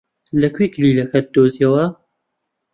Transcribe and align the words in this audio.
لەکوێ 0.41 0.67
کلیلەکەت 0.73 1.25
دۆزییەوە؟ 1.33 1.85